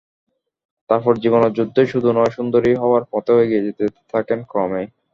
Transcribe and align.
তারপর 0.89 1.13
জীবনের 1.23 1.55
যুদ্ধই 1.57 1.87
শুধু 1.93 2.09
নয়, 2.17 2.31
সুন্দরী 2.31 2.71
হওয়ার 2.75 3.03
পথেও 3.11 3.41
এগিয়ে 3.43 3.65
যেতে 3.67 3.83
থাকেন 4.13 4.39
ক্রমেই। 4.51 4.87